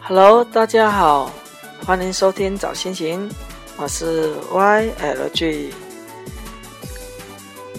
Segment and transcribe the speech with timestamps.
[0.00, 1.30] Hello，大家好，
[1.86, 3.30] 欢迎收听早心情，
[3.76, 5.72] 我是 YLG。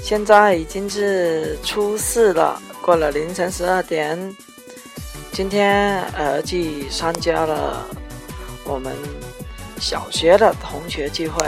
[0.01, 4.35] 现在已经是初四了，过了凌晨十二点。
[5.31, 7.85] 今天 LG 参加了
[8.63, 8.95] 我们
[9.79, 11.45] 小学的同学聚会，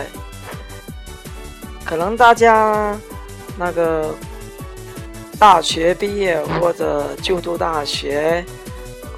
[1.86, 2.98] 可能大家
[3.58, 4.14] 那个
[5.40, 8.46] 大学毕业或者就读大学。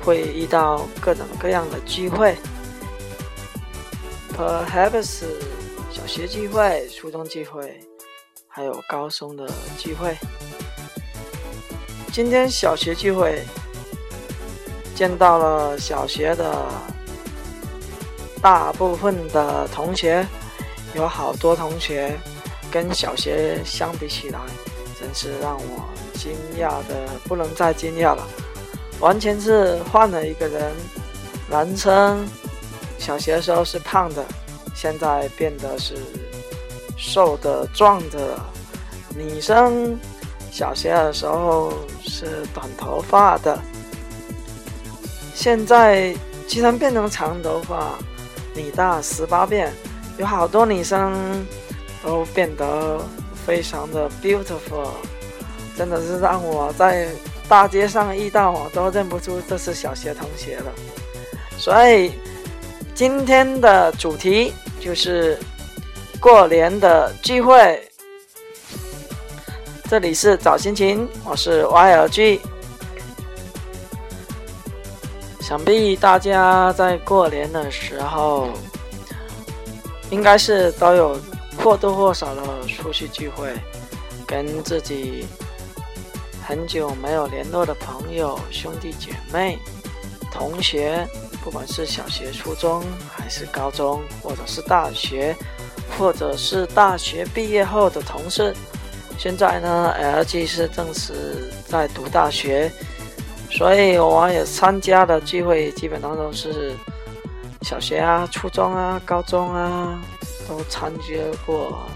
[0.02, 2.36] 会遇到各种各样的聚会
[4.36, 5.26] ，perhaps
[5.92, 7.80] 小学聚会、初中聚会，
[8.48, 9.48] 还有高中的
[9.78, 10.18] 聚会。
[12.14, 13.44] 今天小学聚会，
[14.96, 16.66] 见到了小学的
[18.42, 20.26] 大部分的同学，
[20.96, 22.18] 有好多同学
[22.72, 24.40] 跟小学相比起来，
[25.00, 28.28] 真是让我惊讶的不能再惊讶了。
[29.00, 30.74] 完全是换了一个人，
[31.50, 32.28] 男生
[32.98, 34.26] 小学的时候是胖的，
[34.76, 35.96] 现在变得是
[36.98, 38.38] 瘦的、壮的；
[39.16, 39.98] 女生
[40.52, 41.72] 小学的时候
[42.04, 43.58] 是短头发的，
[45.34, 46.14] 现在
[46.46, 47.98] 居然变成长头发，
[48.54, 49.72] 女大十八变，
[50.18, 51.46] 有好多女生
[52.04, 53.00] 都变得
[53.50, 54.92] 非常的 beautiful，
[55.76, 57.10] 真的是让我在。
[57.48, 60.72] 大街上遇到我都认不出这是小学同学了，
[61.58, 62.14] 所以
[62.94, 65.36] 今天的主题就是
[66.20, 67.82] 过年的聚会。
[69.90, 72.40] 这里是早心情，我是 YLG。
[75.42, 78.50] 想必大家在过年的时候，
[80.12, 81.20] 应该是都有
[81.64, 83.54] 或多或少的出去聚会，
[84.28, 85.26] 跟自己。
[86.42, 89.60] 很久没有联络的朋友、兄弟姐妹、
[90.32, 91.08] 同学，
[91.44, 95.36] 不管是小学、初中，还是高中，或者是大学，
[95.96, 98.52] 或者是大学毕业后的同事，
[99.16, 102.72] 现在呢，LG 是正式在读大学，
[103.52, 106.74] 所以我也参加的聚会基本上都是
[107.62, 110.02] 小学啊、初中啊、高中啊
[110.50, 111.14] 都参加
[111.46, 111.88] 过。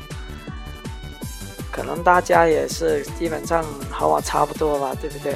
[1.71, 5.35] 可能大家也是基本上和我差不多吧，对不对？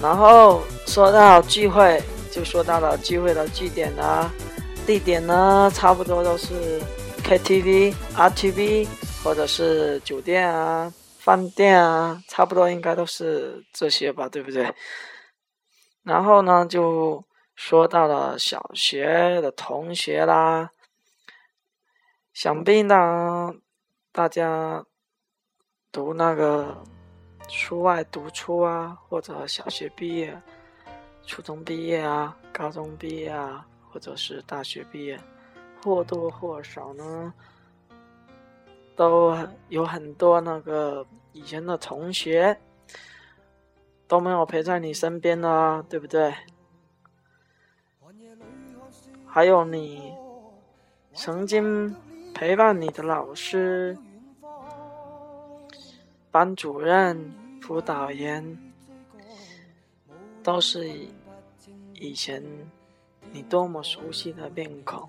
[0.00, 4.32] 然后说到聚会，就说到了聚会的地点啊，
[4.86, 6.80] 地点呢，差不多都是
[7.22, 8.88] KTV、RTV
[9.22, 14.74] 或者是酒店啊、饭店啊，差不多应该都是这些吧，对不对？
[16.02, 17.22] 然后呢，就
[17.54, 20.70] 说到了小学的同学啦，
[22.32, 23.54] 想必呢。
[24.10, 24.84] 大家
[25.90, 26.84] 读那个
[27.48, 30.40] 出外读书啊，或者小学毕业、
[31.24, 35.18] 初中毕业啊、高中毕业啊，或者是大学毕业，
[35.82, 37.32] 或多或少呢，
[38.94, 39.34] 都
[39.68, 42.58] 有很多那个以前的同学
[44.06, 46.34] 都没有陪在你身边呢，对不对？
[49.26, 50.14] 还有你
[51.14, 51.94] 曾经。
[52.34, 53.96] 陪伴你的老师、
[56.30, 58.58] 班主任、辅导员，
[60.42, 60.90] 都是
[61.94, 62.42] 以前
[63.30, 65.08] 你多么熟悉的面孔。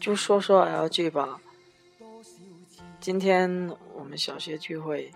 [0.00, 1.40] 就说说 LG 吧，
[2.98, 5.12] 今天我们小学聚会，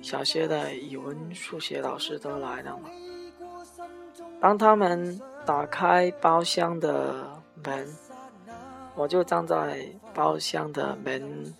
[0.00, 2.88] 小学的语文、数学老师都来了嘛。
[4.40, 8.01] 当他们打开包厢的门。
[8.94, 11.54] 我就站在包厢的门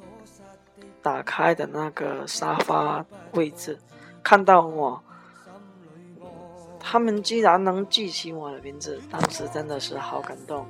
[1.02, 3.78] 打开的那个沙发位置，
[4.22, 5.02] 看到我，
[6.78, 10.66] 他们居然能记起我的名字，当时真的是好感动，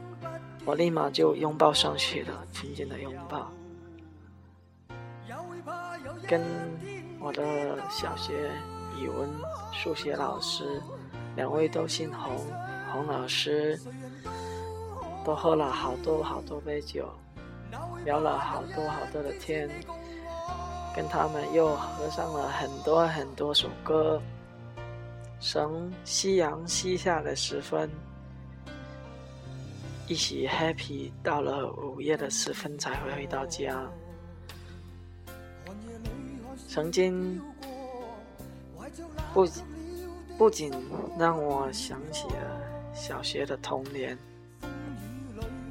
[0.65, 3.51] 我立马就拥抱上去了，紧紧的拥抱，
[6.29, 6.41] 跟
[7.21, 8.51] 我的小学
[8.99, 9.29] 语文、
[9.73, 10.81] 数学老师，
[11.35, 12.37] 两位都姓洪，
[12.93, 13.79] 洪老师。
[15.25, 17.09] 都喝了好多好多杯酒，
[18.05, 19.71] 聊了好多好多的天，
[20.97, 24.21] 跟他们又合上了很多很多首歌。
[25.41, 27.91] 从夕阳西下的时分，
[30.09, 33.89] 一起 happy 到了午夜的时分才会回到家。
[36.69, 37.41] 曾经
[39.33, 39.47] 不
[40.37, 40.73] 不仅
[41.19, 42.61] 让我想起了
[42.93, 44.19] 小学的童年。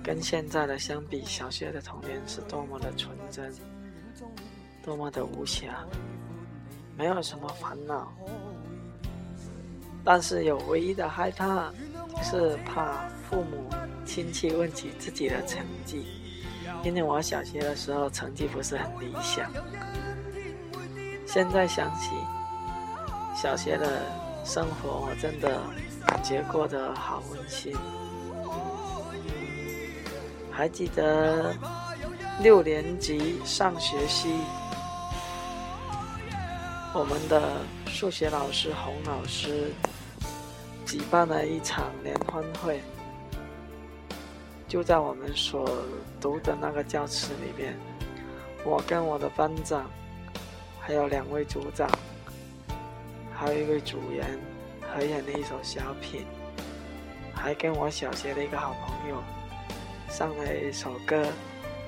[0.03, 3.53] 跟现在的相比，小学的童年是多么的纯真。
[4.83, 5.67] 多么的无暇，
[6.97, 8.11] 没有什么烦恼，
[10.03, 11.71] 但是有唯一的害怕，
[12.23, 13.69] 是怕父母
[14.05, 16.03] 亲戚问起自己的成绩，
[16.83, 19.51] 因为我小学的时候成绩不是很理想。
[21.27, 22.15] 现在想起
[23.35, 24.01] 小学的
[24.43, 25.61] 生活，我真的
[26.07, 27.77] 感觉过得好温馨。
[30.61, 31.55] 还记得
[32.39, 34.35] 六年级上学期，
[36.93, 39.73] 我们的数学老师洪老师
[40.85, 42.79] 举办了一场联欢会，
[44.67, 45.67] 就在我们所
[46.19, 47.75] 读的那个教室里面，
[48.63, 49.89] 我跟我的班长。
[50.79, 51.89] 还有两位组长，
[53.33, 54.37] 还有一位组员
[54.93, 56.23] 合演了一首小品，
[57.33, 59.23] 还跟我小学的一个好朋友
[60.11, 61.25] 上了一首歌，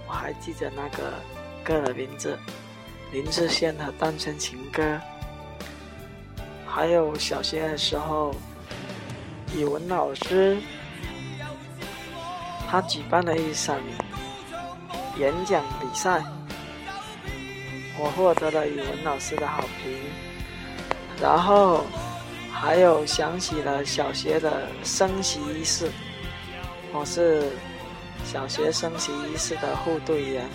[0.08, 1.14] 我还记得那个
[1.62, 2.40] 歌的名字，
[3.12, 4.82] 林志炫的《单身情歌》。
[6.66, 8.34] 还有小学的时候，
[9.54, 10.58] 语文老师
[12.70, 13.78] 他举办了一场
[15.20, 16.24] 演讲比赛。
[18.00, 19.96] 我获得了语文老师的好评，
[21.22, 21.84] 然后
[22.52, 25.92] 还有想起了小学的升旗仪式，
[26.92, 27.52] 我是
[28.24, 30.50] 小学升旗仪式的护队员，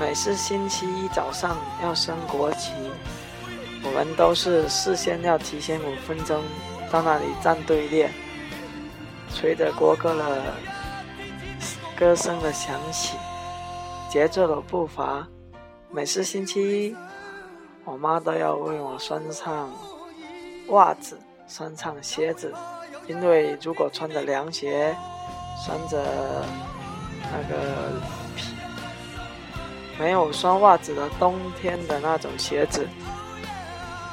[0.00, 2.72] 每次星期一早上要升国旗，
[3.84, 6.42] 我们都是事先要提前五分钟
[6.90, 8.10] 到那里站队列，
[9.28, 10.54] 随着国歌的
[11.98, 13.16] 歌声的响起，
[14.10, 15.26] 节奏的步伐。
[15.90, 16.96] 每次星期一，
[17.84, 19.70] 我妈都要为我穿上
[20.68, 21.18] 袜子、
[21.48, 22.52] 穿上鞋子，
[23.06, 24.94] 因为如果穿着凉鞋、
[25.64, 26.44] 穿着
[27.32, 28.00] 那个
[29.98, 32.86] 没有穿袜子的冬天的那种鞋子，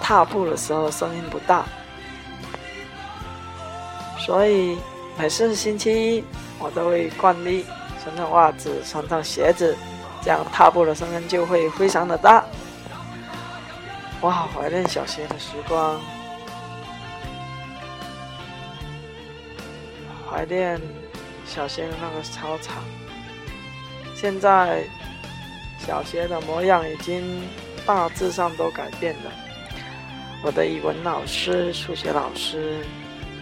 [0.02, 1.66] 踏步的时候声音不大。
[4.18, 4.78] 所以
[5.18, 6.24] 每次星期一，
[6.60, 7.66] 我都会惯例
[8.04, 9.76] 穿上袜子、穿上鞋子。
[10.22, 12.46] 这样踏步的声音就会非常的大。
[14.22, 16.00] 我好怀念小学的时光，
[20.32, 20.80] 怀念
[21.46, 22.78] 小学的那个操场。
[24.24, 24.86] 现在
[25.86, 27.42] 小学的模样已经
[27.86, 29.30] 大致上都改变了。
[30.42, 32.86] 我的语文老师、数学老师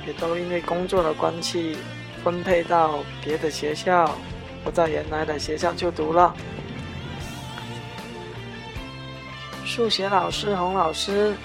[0.08, 1.78] 也都因为工作的关系
[2.24, 4.18] 分配到别的学校，
[4.64, 6.36] 不在原来的学校就读了。
[9.64, 11.36] 数学老师洪老师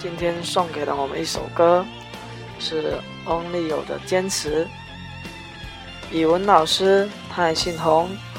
[0.00, 1.86] 今天送给了我们一首歌，
[2.58, 4.66] 是 Only 有的坚持。
[6.10, 7.78] 语文老师他也姓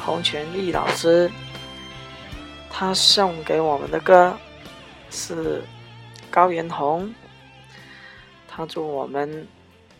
[0.05, 1.29] 洪，泉丽老师，
[2.69, 4.37] 他送给我们的歌
[5.09, 5.63] 是
[6.29, 7.11] 高原红。
[8.47, 9.47] 他祝我们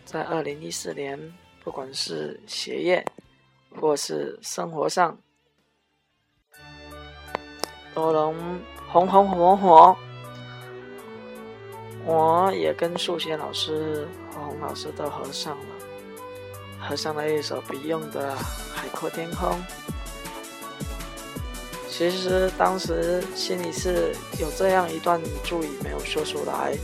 [0.04, 1.20] 在二零一四年，
[1.64, 3.04] 不管是学业
[3.80, 5.18] 或是生活上，
[7.92, 8.60] 都能。
[8.88, 9.96] 红红火火，
[12.04, 15.66] 我也跟数学老师和洪老师都合上了，
[16.80, 18.32] 合上了一首 Beyond 的
[18.72, 19.50] 《海阔天空》。
[21.96, 26.76] 其实当时心里是有这样一段注语没有说出来：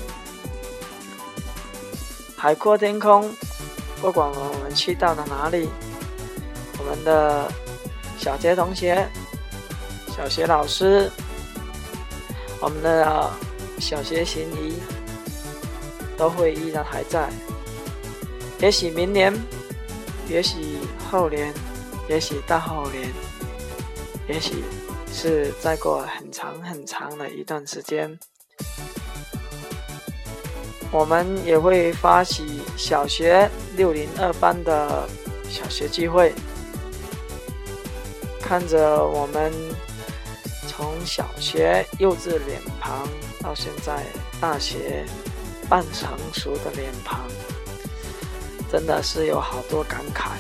[2.34, 3.30] 海阔天空，
[4.00, 5.68] 不管我们去到了哪里，
[6.78, 7.52] 我们的
[8.18, 9.06] 小杰同学、
[10.16, 11.10] 小学老师。
[12.58, 13.28] 我们的
[13.80, 14.74] 小学行仪
[16.16, 17.28] 都会依然还在，
[18.60, 19.34] 也许明年，
[20.28, 20.78] 也许
[21.10, 21.52] 后年，
[22.08, 23.12] 也许大后年，
[24.28, 24.62] 也许
[25.12, 28.18] 是再过很长很长的一段时间，
[30.90, 35.08] 我们也会发起小学六零二班的
[35.48, 36.32] 小学聚会，
[38.40, 39.52] 看着我们。
[40.68, 43.06] 从小学幼稚脸庞
[43.40, 44.04] 到现在
[44.40, 45.04] 大学
[45.68, 47.20] 半成熟的脸庞，
[48.70, 50.30] 真的是有好多感慨，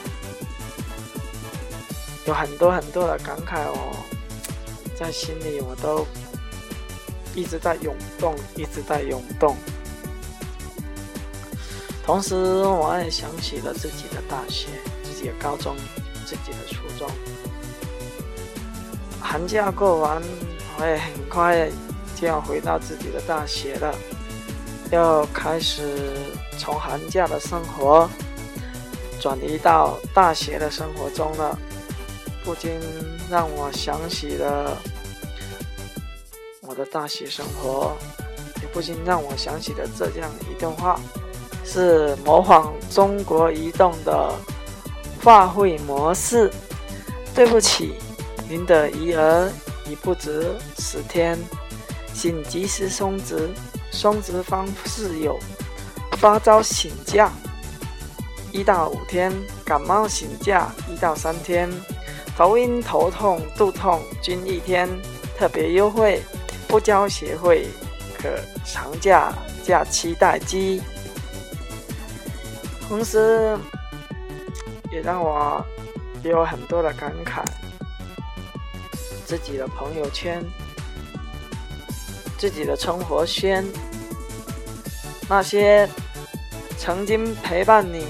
[2.26, 3.94] 有很多很多的感慨哦，
[4.98, 6.06] 在心里我都
[7.34, 9.56] 一直在涌动，一直在涌动。
[12.04, 14.68] 同时，我也想起了自己的大学、
[15.04, 15.76] 自己的高中、
[16.26, 17.08] 自己的初中。
[19.20, 20.20] 寒假过完，
[20.78, 21.70] 我也很快
[22.20, 23.94] 就要回到自己的大学了，
[24.90, 25.96] 要开始
[26.58, 28.10] 从寒假的生活
[29.20, 31.56] 转移到大学的生活中了，
[32.44, 32.70] 不禁
[33.30, 34.76] 让我想起了
[36.62, 37.96] 我的大学生活，
[38.60, 41.00] 也不禁让我想起了这样一段话，
[41.64, 44.34] 是模仿中国移动的
[45.22, 46.50] 话费模式。
[47.34, 47.94] 对不起，
[48.48, 49.50] 您的余额
[49.88, 51.38] 已不值十天，
[52.12, 53.48] 请及时充值。
[53.90, 55.38] 充值方式有：
[56.12, 57.30] 发烧请假
[58.50, 59.32] 一到五天，
[59.64, 61.70] 感冒请假一到三天，
[62.42, 64.88] 头晕头痛肚痛均一天。
[65.38, 66.20] 特别优惠，
[66.66, 67.68] 不交协会
[68.18, 68.28] 可
[68.64, 69.32] 长假
[69.64, 70.82] 假期待机。
[72.88, 73.56] 同时，
[74.90, 75.64] 也让我
[76.24, 77.44] 有很多的感慨。
[79.24, 80.44] 自己的朋友圈，
[82.36, 83.64] 自己的生活圈，
[85.28, 85.88] 那些
[86.76, 88.04] 曾经陪伴你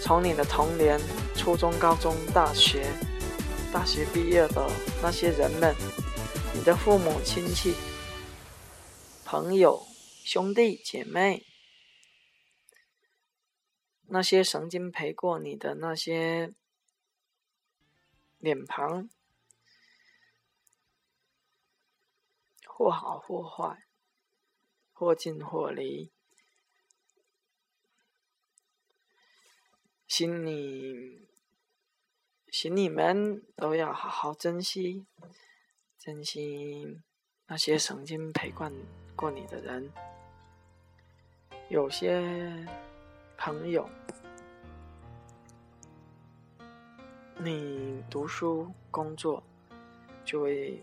[0.00, 1.00] 从你的童年、
[1.36, 2.86] 初中、高中、大学、
[3.72, 4.70] 大学毕业的
[5.02, 5.74] 那些人们。
[6.54, 7.74] 你的父母亲戚、
[9.24, 9.86] 朋友、
[10.24, 11.46] 兄弟姐妹，
[14.06, 16.52] 那些曾经陪过你的那些
[18.38, 19.08] 脸庞，
[22.66, 23.86] 或好或坏，
[24.92, 26.10] 或近或离，
[30.08, 31.28] 心里，
[32.50, 35.06] 请你们都要好好珍惜。
[35.98, 37.00] 珍惜
[37.46, 38.72] 那些曾经陪伴
[39.14, 39.92] 过你的人，
[41.68, 42.66] 有些
[43.36, 43.88] 朋友，
[47.38, 49.42] 你读书工作
[50.24, 50.82] 就会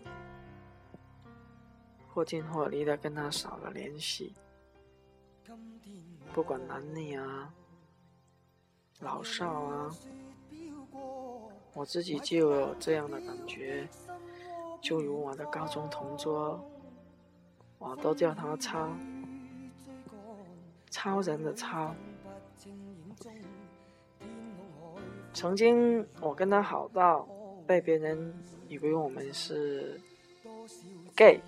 [2.08, 4.34] 或近或离的跟他少了联系，
[6.32, 7.52] 不管男女啊、
[9.00, 9.90] 老少啊，
[11.74, 13.88] 我自己就有这样的感觉。
[14.80, 16.60] 就如我的高中同桌，
[17.78, 18.88] 我都叫他超，
[20.90, 21.94] 超人的超。
[25.32, 27.26] 曾经我跟他好到
[27.66, 28.32] 被别人
[28.68, 30.00] 以为我们是
[31.14, 31.40] gay。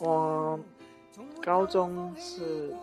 [0.00, 0.58] 我
[1.42, 2.74] 高中是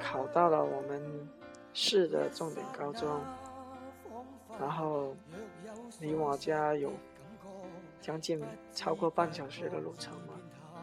[0.00, 1.28] 考到了我们
[1.72, 3.20] 市的重点高中。
[4.60, 5.12] 然后
[6.00, 6.92] 离我家有
[8.00, 8.40] 将近
[8.72, 10.34] 超过半小时的路程嘛，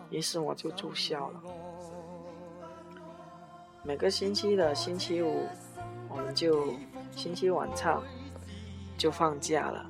[0.10, 1.42] 于是我就住校了。
[3.84, 5.48] 每个星期的星期五，
[6.10, 6.74] 我们就
[7.16, 8.04] 星期晚上
[8.98, 9.90] 就放假了。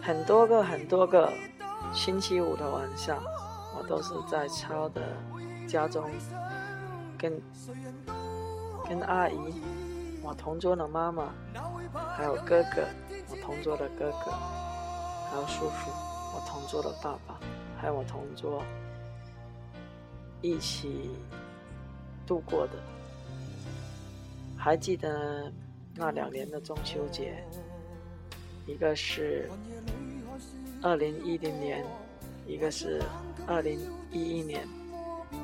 [0.00, 1.30] 很多个很多个
[1.92, 3.22] 星期五的晚上，
[3.76, 5.02] 我都是在超的
[5.66, 6.08] 家中
[7.18, 7.40] 跟
[8.88, 9.38] 跟阿姨。
[10.22, 11.32] 我同桌的妈妈，
[12.16, 12.86] 还有哥哥，
[13.30, 14.30] 我同桌的哥哥，
[15.30, 15.90] 还有叔叔，
[16.34, 17.40] 我同桌的爸爸，
[17.80, 18.62] 还有我同桌
[20.42, 21.10] 一起
[22.26, 22.74] 度过的。
[24.56, 25.50] 还记得
[25.94, 27.42] 那两年的中秋节，
[28.66, 29.50] 一个是
[30.82, 31.84] 二零一零年，
[32.46, 33.02] 一个是
[33.46, 33.78] 二零
[34.10, 34.66] 一一年，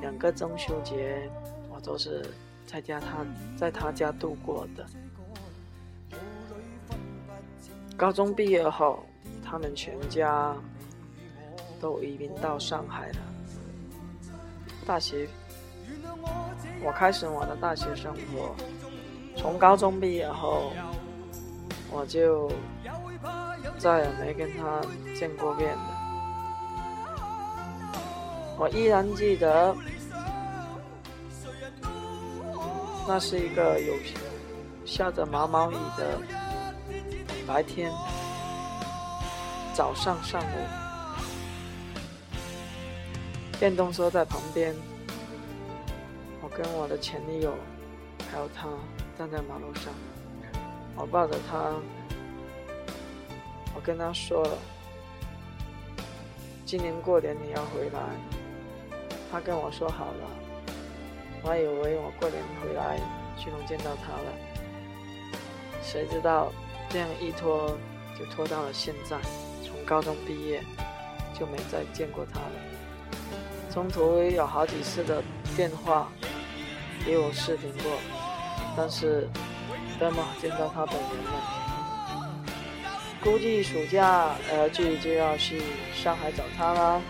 [0.00, 1.30] 两个中秋节
[1.70, 2.24] 我都是。
[2.66, 3.24] 在家他
[3.56, 4.84] 在他家度过的。
[7.96, 9.06] 高中毕业后，
[9.40, 10.52] 他们全家
[11.80, 13.18] 都移民到上海了。
[14.84, 15.28] 大学，
[16.82, 18.52] 我开始我的大学生活。
[19.36, 20.72] 从高中毕业后，
[21.92, 22.50] 我就
[23.78, 24.80] 再也没跟他
[25.18, 25.84] 见过面了。
[28.58, 29.76] 我依然记得。
[33.08, 33.94] 那是一个有
[34.84, 36.18] 下着毛毛雨的
[37.46, 37.88] 白天，
[39.72, 40.56] 早上上午，
[43.60, 44.74] 电动车在旁边，
[46.42, 47.54] 我跟我的前女友
[48.28, 48.66] 还有他
[49.16, 49.92] 站在马路上，
[50.96, 51.76] 我抱着他，
[53.76, 54.58] 我跟他说了，
[56.64, 58.00] 今年过年你要回来，
[59.30, 60.30] 他跟我说好了。
[61.42, 62.98] 我还以为我过年回来
[63.36, 64.32] 就能见到他了，
[65.82, 66.50] 谁知道
[66.88, 67.76] 这样一拖
[68.18, 69.18] 就拖到了现在。
[69.62, 70.64] 从高中毕业
[71.38, 75.22] 就没再见过他了，中途有好几次的
[75.54, 76.08] 电话
[77.06, 77.92] 也有视频过，
[78.74, 79.28] 但是
[80.00, 81.65] 都没见到他本人了。
[83.26, 85.60] 估计暑假呃就就要去
[85.92, 87.02] 上海找他了。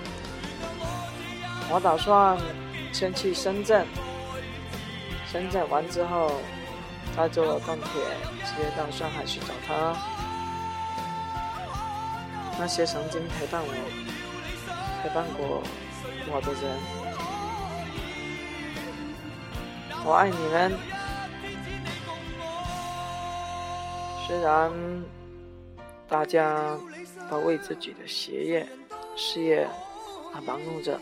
[1.70, 2.38] 我打算
[2.90, 3.87] 先去深圳。
[5.30, 6.32] 深圳完之后，
[7.14, 7.85] 再坐高铁
[8.46, 9.94] 直接到上海去找他。
[12.58, 13.70] 那些曾经陪伴我、
[15.02, 15.62] 陪伴过
[16.32, 16.80] 我的人，
[20.02, 20.73] 我爱你们。
[24.26, 24.73] 虽然
[26.08, 26.76] 大家
[27.30, 28.66] 都为自己的学业、
[29.16, 29.68] 事业
[30.34, 30.98] 而忙碌着，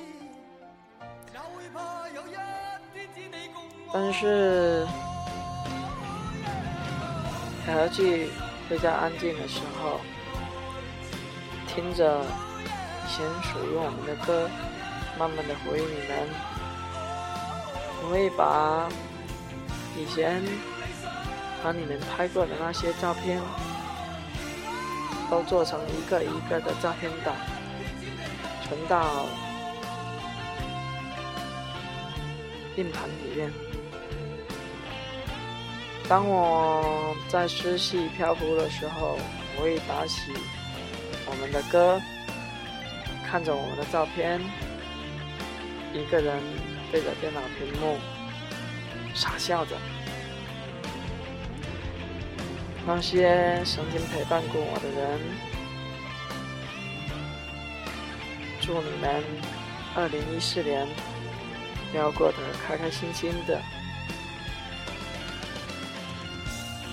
[3.92, 4.86] 但是
[7.66, 8.30] 还剧
[8.68, 10.00] 会在安静的时候。
[11.66, 14.48] 听着以前属于我们的歌，
[15.18, 16.28] 慢慢的回忆你们。
[18.00, 18.88] 我会把
[19.98, 20.40] 以前
[21.60, 23.42] 和你们拍过的那些照片，
[25.30, 27.34] 都做成一个一个的照片档，
[28.66, 29.26] 存到
[32.76, 33.52] 硬盘里面。
[36.08, 39.18] 当我在思绪漂浮的时候，
[39.56, 40.32] 我会打起。
[41.26, 41.98] 我们的歌，
[43.26, 44.38] 看着我们的照片，
[45.94, 46.38] 一个人
[46.92, 47.96] 对着电脑屏幕
[49.14, 49.74] 傻笑着。
[52.86, 55.20] 那些曾经陪伴过我的人，
[58.60, 59.24] 祝你们
[59.96, 60.86] 二零一四年
[61.94, 62.36] 要过得
[62.66, 63.58] 开开心心的。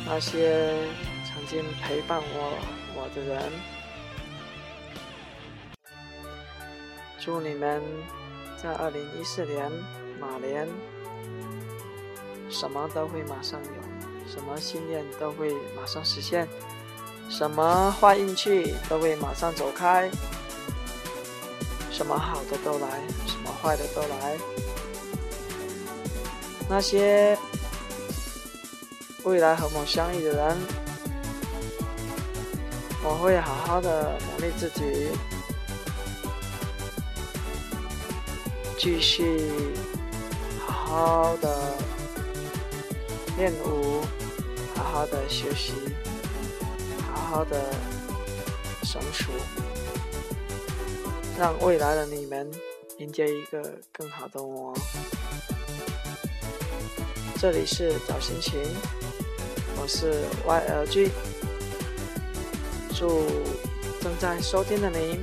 [0.06, 0.74] 那些
[1.26, 2.58] 曾经陪伴我
[2.96, 3.52] 我的人。
[7.20, 7.82] 祝你们
[8.56, 9.70] 在二零一四年
[10.20, 10.68] 马年，
[12.50, 13.91] 什么都会马上有，
[14.34, 16.48] 什么信念都会马上实现，
[17.30, 20.10] 什么坏运气都会马上走开，
[21.92, 22.88] 什么好的都来，
[23.28, 24.38] 什么坏的都来。
[26.70, 27.38] 那些
[29.24, 30.58] 未来和我相遇的人，
[33.04, 35.10] 我会好好的努力自己。
[38.78, 39.38] 继续
[40.66, 41.76] 好好的
[43.38, 44.02] 练舞，
[44.82, 45.74] 好好的学习，
[47.14, 47.56] 好好的
[48.84, 49.32] 成熟，
[51.38, 52.50] 让未来的你们
[52.98, 54.74] 迎接一个更好的我。
[57.40, 58.60] 这里是找心情，
[59.80, 61.12] 我是 YLG，
[62.96, 63.28] 祝
[64.02, 65.20] 正在收听的您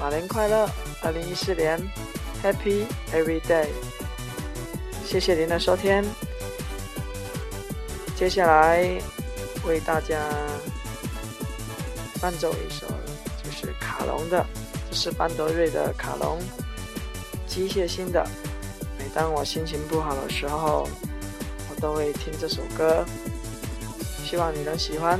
[0.00, 0.68] 马年快乐，
[1.02, 1.80] 二零一四年。
[2.42, 3.68] Happy every day，
[5.06, 6.02] 谢谢您的收听。
[8.20, 8.86] 接下来
[9.66, 10.20] 为大家
[12.20, 12.86] 伴奏一首，
[13.42, 14.44] 就是卡农的，
[14.90, 16.38] 这是班德瑞的卡农，
[17.46, 18.22] 机械性的。
[18.98, 20.86] 每当我心情不好的时候，
[21.70, 23.06] 我都会听这首歌，
[24.22, 25.18] 希望你能喜欢。